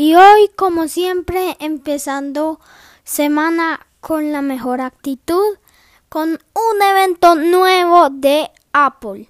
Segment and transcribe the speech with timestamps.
[0.00, 2.58] Y hoy, como siempre, empezando
[3.04, 5.58] semana con la mejor actitud,
[6.08, 9.28] con un evento nuevo de Apple.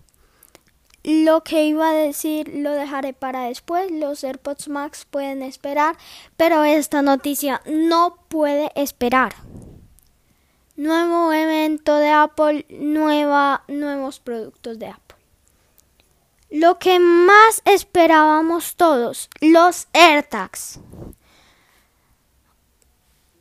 [1.02, 3.91] Lo que iba a decir lo dejaré para después.
[3.91, 5.96] Los AirPods Max pueden esperar,
[6.36, 9.34] pero esta noticia no puede esperar.
[10.77, 15.09] Nuevo evento de Apple, nueva, nuevos productos de Apple.
[16.51, 20.81] Lo que más esperábamos todos, los AirTags.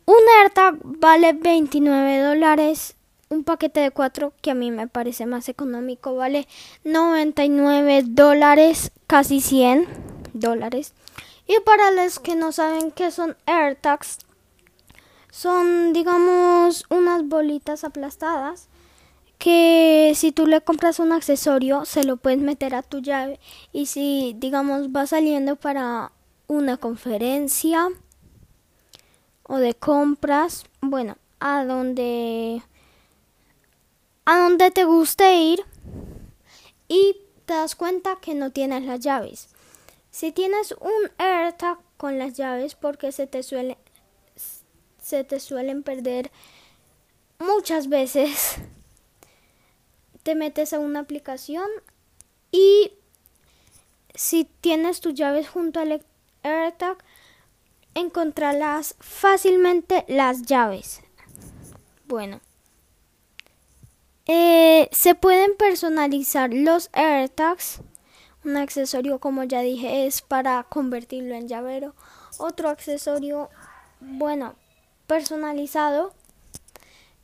[0.05, 2.95] Un AirTag vale 29 dólares
[3.29, 6.47] un paquete de cuatro que a mí me parece más económico vale
[6.83, 9.87] 99 dólares, casi 100
[10.33, 10.93] dólares.
[11.47, 14.19] Y para los que no saben qué son AirTags,
[15.29, 18.67] son digamos unas bolitas aplastadas
[19.39, 23.39] que si tú le compras un accesorio se lo puedes meter a tu llave
[23.71, 26.11] y si digamos va saliendo para
[26.47, 27.87] una conferencia
[29.43, 32.61] o de compras, bueno, a donde
[34.25, 35.63] a donde te guste ir
[36.89, 39.47] y te das cuenta que no tienes las llaves.
[40.11, 43.77] Si tienes un AirTag con las llaves porque se te suele
[45.01, 46.29] se te suelen perder
[47.39, 48.57] muchas veces
[50.29, 51.67] te metes a una aplicación
[52.51, 52.93] y
[54.13, 56.05] si tienes tus llaves junto al
[56.43, 56.97] AirTag
[57.95, 61.01] encontrarás fácilmente las llaves.
[62.05, 62.41] Bueno,
[64.27, 67.81] eh, se pueden personalizar los AirTags.
[68.45, 71.95] Un accesorio, como ya dije, es para convertirlo en llavero.
[72.37, 73.49] Otro accesorio,
[73.99, 74.53] bueno,
[75.07, 76.13] personalizado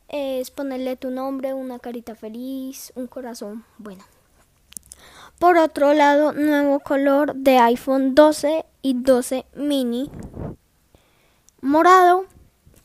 [0.08, 4.04] es ponerle tu nombre, una carita feliz, un corazón, bueno.
[5.38, 10.10] Por otro lado, nuevo color de iPhone 12 y 12 mini.
[11.60, 12.26] Morado,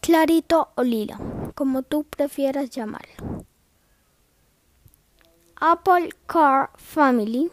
[0.02, 1.20] clarito o lila,
[1.56, 3.46] como tú prefieras llamarlo.
[5.56, 7.52] Apple Car Family,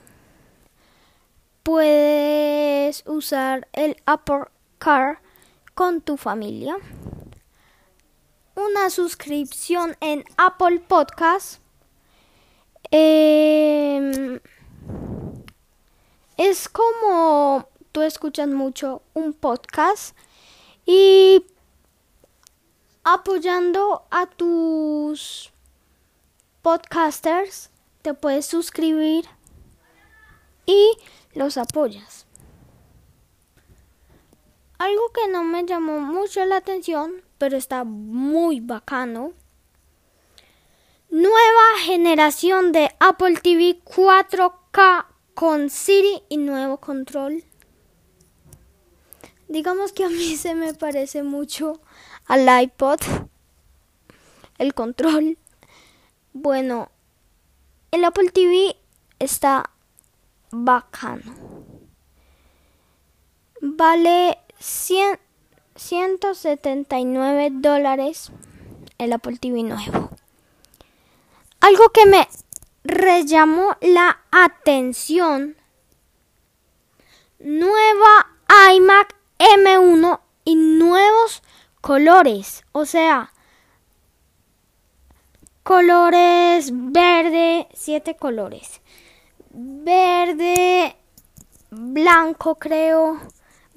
[1.63, 4.47] puedes usar el Apple
[4.79, 5.21] Car
[5.75, 6.75] con tu familia.
[8.59, 11.61] Una suscripción en Apple Podcast.
[12.91, 14.41] Em,
[16.37, 20.17] es como tú escuchas mucho un podcast
[20.85, 21.47] y
[23.05, 25.53] apoyando a tus
[26.61, 27.71] podcasters
[28.03, 29.25] te puedes suscribir
[30.67, 30.99] y
[31.33, 32.28] los apoyas.
[34.79, 39.33] Algo que no me llamó mucho la atención, pero está muy bacano.
[41.11, 47.43] Nueva generación de Apple TV 4K con Siri y nuevo control.
[49.49, 51.81] Digamos que a mí se me parece mucho
[52.27, 53.01] al iPod.
[54.59, 55.39] El control.
[56.33, 56.91] Bueno,
[57.91, 58.77] el Apple TV
[59.19, 59.71] está
[60.53, 61.35] bacano.
[63.61, 65.19] Vale 100,
[65.77, 68.33] 179 dólares
[68.99, 70.11] el Apple TV nuevo.
[71.61, 72.29] Algo que me
[72.85, 75.57] rellamó la atención.
[77.39, 78.27] Nueva
[78.75, 81.43] iMac M1 y nuevos
[81.81, 82.65] colores.
[82.73, 83.33] O sea,
[85.63, 88.81] colores verde, siete colores.
[89.51, 90.97] Verde,
[91.71, 93.21] blanco creo,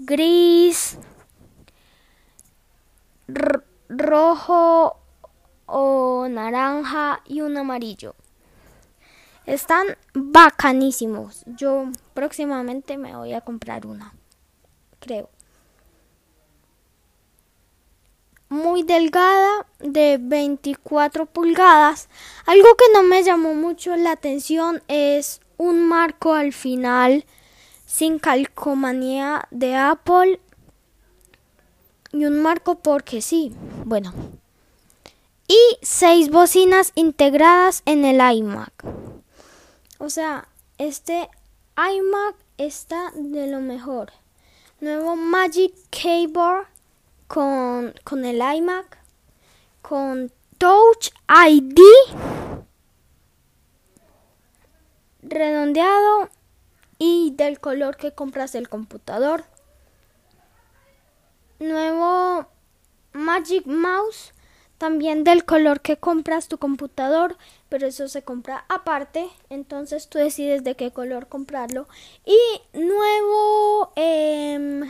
[0.05, 0.97] gris,
[3.89, 4.97] rojo
[5.65, 8.15] o naranja y un amarillo.
[9.45, 11.43] Están bacanísimos.
[11.45, 14.13] Yo próximamente me voy a comprar una,
[14.99, 15.29] creo.
[18.49, 22.09] muy delgada de 24 pulgadas.
[22.45, 27.23] Algo que no me llamó mucho la atención es un marco al final
[27.91, 30.39] sin calcomanía de Apple
[32.13, 33.53] y un marco porque sí.
[33.83, 34.13] Bueno.
[35.45, 38.71] Y seis bocinas integradas en el iMac.
[39.97, 40.47] O sea,
[40.77, 41.29] este
[41.75, 44.13] iMac está de lo mejor.
[44.79, 46.67] Nuevo Magic Keyboard
[47.27, 48.99] con, con el iMac,
[49.81, 51.77] con Touch ID
[55.23, 56.29] redondeado
[57.03, 59.43] y del color que compras el computador.
[61.57, 62.45] Nuevo
[63.11, 64.35] Magic Mouse,
[64.77, 67.37] también del color que compras tu computador,
[67.69, 71.87] pero eso se compra aparte, entonces tú decides de qué color comprarlo.
[72.23, 72.37] Y
[72.77, 73.91] nuevo...
[73.95, 74.83] Eh,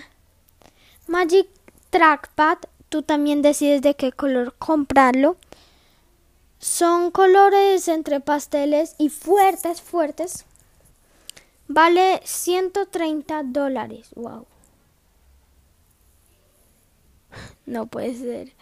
[1.07, 1.47] Magic
[1.91, 2.57] Trackpad,
[2.89, 5.37] tú también decides de qué color comprarlo.
[6.59, 10.45] Son colores entre pasteles y fuertes, fuertes.
[11.73, 14.09] Vale 130 dólares.
[14.15, 14.45] Wow.
[17.65, 18.53] No puede ser.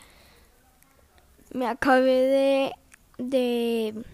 [1.52, 2.76] Me acabé de,
[3.18, 4.06] de,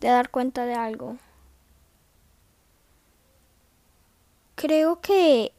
[0.00, 1.18] de dar cuenta de algo.
[4.54, 5.52] Creo que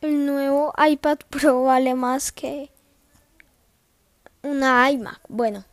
[0.00, 2.70] el nuevo iPad Pro vale más que
[4.42, 5.20] una iMac.
[5.28, 5.64] Bueno,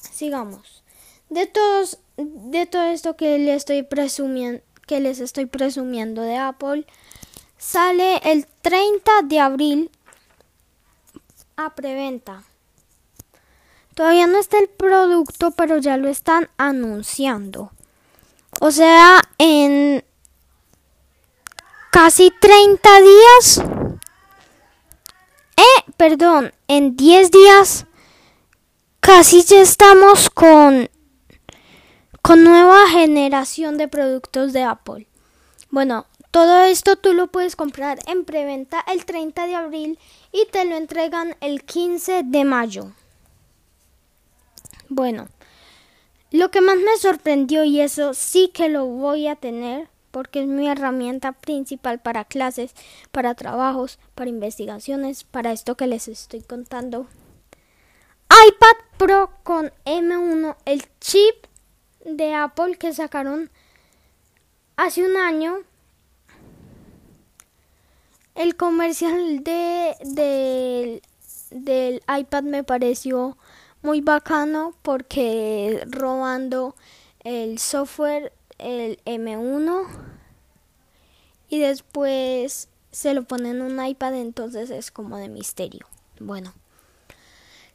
[0.00, 0.82] sigamos.
[1.28, 6.84] De todos, de todo esto que les estoy presumiendo, que les estoy presumiendo de Apple,
[7.56, 9.90] sale el 30 de abril
[11.56, 12.42] a preventa.
[13.94, 17.72] Todavía no está el producto, pero ya lo están anunciando.
[18.60, 20.04] O sea, en
[21.90, 23.62] casi 30 días.
[25.56, 27.86] Eh, perdón, en 10 días
[29.00, 30.90] casi ya estamos con
[32.28, 35.06] con nueva generación de productos de Apple.
[35.70, 39.98] Bueno, todo esto tú lo puedes comprar en preventa el 30 de abril
[40.30, 42.92] y te lo entregan el 15 de mayo.
[44.90, 45.30] Bueno,
[46.30, 50.48] lo que más me sorprendió y eso sí que lo voy a tener porque es
[50.48, 52.74] mi herramienta principal para clases,
[53.10, 57.06] para trabajos, para investigaciones, para esto que les estoy contando.
[58.28, 61.47] iPad Pro con M1, el chip
[62.16, 63.50] de Apple que sacaron
[64.76, 65.58] hace un año.
[68.34, 71.02] El comercial de,
[71.50, 73.36] del iPad me pareció
[73.82, 76.74] muy bacano porque robando
[77.24, 79.86] el software el M1
[81.48, 85.86] y después se lo ponen en un iPad, entonces es como de misterio.
[86.20, 86.52] Bueno,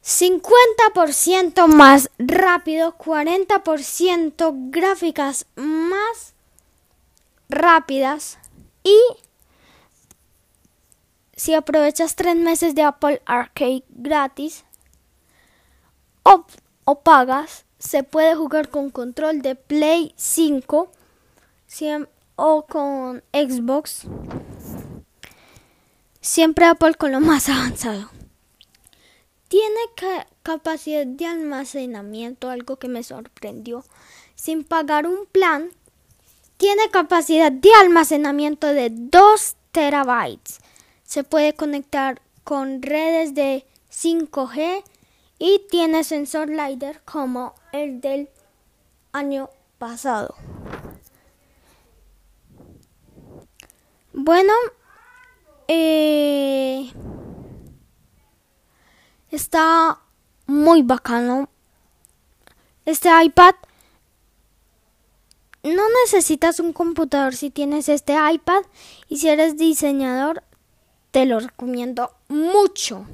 [0.04, 6.34] 50% más rápido, 40% gráficas más
[7.48, 8.38] rápidas
[8.82, 8.98] y
[11.36, 14.64] si aprovechas tres meses de Apple Arcade gratis
[16.22, 16.44] o,
[16.84, 20.92] o pagas, se puede jugar con control de Play 5
[22.36, 24.02] o con Xbox.
[26.20, 28.13] Siempre Apple con lo más avanzado.
[29.54, 33.84] Tiene capacidad de almacenamiento, algo que me sorprendió.
[34.34, 35.70] Sin pagar un plan,
[36.56, 40.58] tiene capacidad de almacenamiento de 2 terabytes.
[41.04, 44.82] Se puede conectar con redes de 5G
[45.38, 48.30] y tiene sensor LiDAR como el del
[49.12, 50.34] año pasado.
[54.12, 54.52] Bueno,
[55.68, 56.92] eh,
[59.34, 60.00] está
[60.46, 61.48] muy bacano.
[62.84, 63.54] Este iPad
[65.62, 68.62] no necesitas un computador si tienes este iPad
[69.08, 70.42] y si eres diseñador
[71.10, 73.06] te lo recomiendo mucho.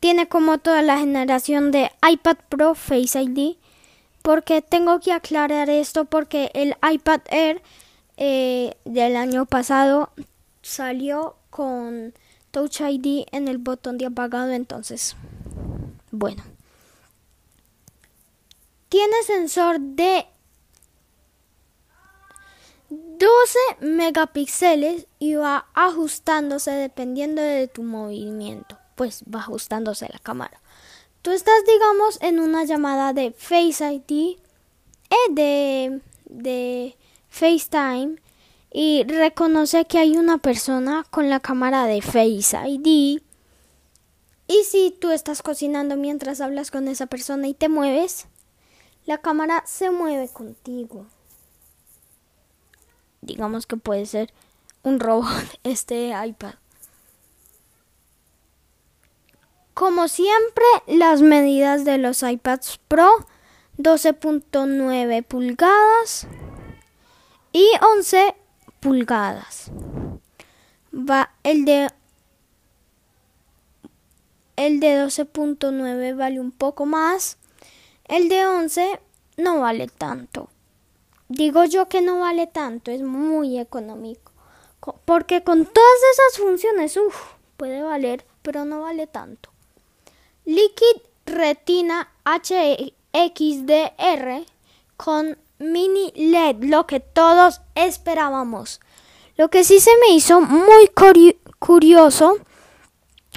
[0.00, 3.56] Tiene como toda la generación de iPad Pro Face ID.
[4.22, 7.62] Porque tengo que aclarar esto porque el iPad Air
[8.16, 10.10] eh, del año pasado
[10.60, 12.12] salió con
[12.50, 14.52] Touch ID en el botón de apagado.
[14.52, 15.16] Entonces,
[16.10, 16.42] bueno.
[18.88, 20.26] Tiene sensor de
[22.88, 30.60] 12 megapíxeles y va ajustándose dependiendo de tu movimiento pues va ajustándose la cámara.
[31.22, 34.36] Tú estás, digamos, en una llamada de Face ID,
[35.08, 36.96] eh, de, de
[37.28, 38.20] FaceTime,
[38.70, 43.20] y reconoce que hay una persona con la cámara de Face ID.
[44.46, 48.26] Y si tú estás cocinando mientras hablas con esa persona y te mueves,
[49.06, 51.06] la cámara se mueve contigo.
[53.20, 54.32] Digamos que puede ser
[54.82, 55.28] un robot
[55.64, 56.54] este iPad.
[59.74, 63.08] Como siempre, las medidas de los iPads Pro
[63.78, 66.26] 12.9 pulgadas
[67.52, 67.64] y
[67.96, 68.34] 11
[68.80, 69.70] pulgadas.
[70.92, 71.88] Va el de
[74.56, 77.38] el de 12.9 vale un poco más.
[78.06, 79.00] El de 11
[79.36, 80.48] no vale tanto.
[81.28, 84.32] Digo yo que no vale tanto, es muy económico.
[85.04, 89.50] Porque con todas esas funciones, uff, puede valer, pero no vale tanto.
[90.44, 92.86] Liquid Retina HXDR
[94.96, 98.80] con mini LED, lo que todos esperábamos.
[99.36, 100.90] Lo que sí se me hizo muy
[101.58, 102.38] curioso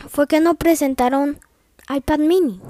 [0.08, 1.40] fue que no presentaron
[1.90, 2.62] iPad mini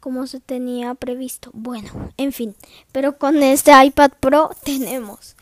[0.00, 1.50] como se tenía previsto.
[1.52, 2.56] Bueno, en fin,
[2.90, 5.36] pero con este iPad Pro tenemos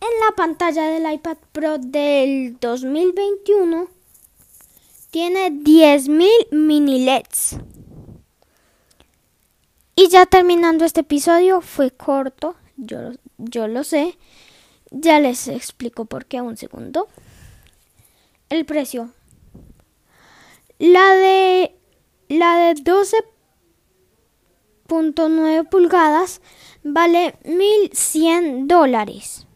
[0.00, 3.88] en la pantalla del iPad Pro del 2021
[5.10, 7.56] tiene 10.000 mini LEDs.
[9.98, 14.18] Y ya terminando este episodio, fue corto, yo, yo lo sé.
[14.90, 17.08] Ya les explico por qué un segundo.
[18.50, 19.10] El precio.
[20.78, 21.74] La de
[22.28, 26.42] la de 12.9 pulgadas
[26.82, 29.46] vale 1100 dólares.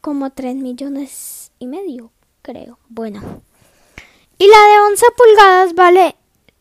[0.00, 2.78] Como 3 millones y medio, creo.
[2.88, 3.42] Bueno.
[4.38, 6.16] Y la de 11 pulgadas vale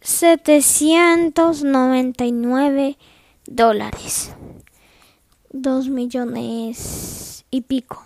[0.06, 2.98] 799
[3.48, 4.32] dólares.
[5.50, 8.06] Dos millones y pico.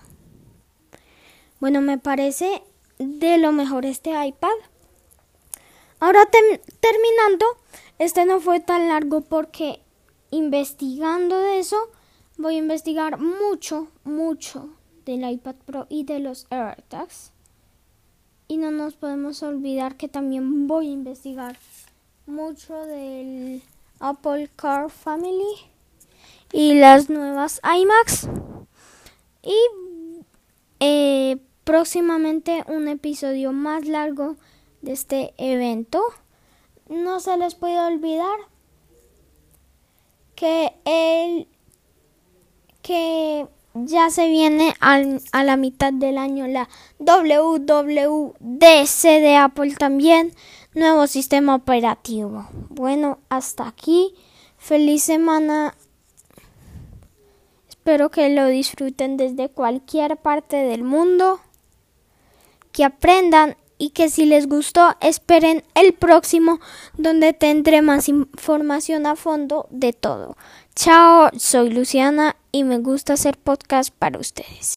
[1.59, 2.63] Bueno, me parece
[2.99, 4.47] de lo mejor este iPad.
[5.99, 7.45] Ahora terminando,
[7.97, 9.81] este no fue tan largo porque
[10.31, 11.75] investigando de eso,
[12.37, 14.69] voy a investigar mucho, mucho
[15.05, 17.33] del iPad Pro y de los AirTags.
[18.47, 21.57] Y no nos podemos olvidar que también voy a investigar
[22.29, 23.61] mucho del
[23.99, 25.55] Apple Car Family
[26.53, 28.29] y las nuevas iMacs.
[29.43, 29.57] Y
[30.79, 34.37] eh, próximamente un episodio más largo
[34.81, 36.01] de este evento.
[36.87, 38.39] No se les puede olvidar
[40.35, 41.47] que el
[42.81, 46.67] que ya se viene a la mitad del año la
[46.99, 48.41] WWDC
[49.03, 50.33] de Apple también
[50.73, 52.47] nuevo sistema operativo.
[52.69, 54.13] Bueno, hasta aquí.
[54.57, 55.75] Feliz semana.
[57.67, 61.39] Espero que lo disfruten desde cualquier parte del mundo.
[62.71, 66.59] Que aprendan y que si les gustó esperen el próximo
[66.97, 70.35] donde tendré más información a fondo de todo.
[70.75, 74.67] Chao, soy Luciana y me gusta hacer podcast para ustedes.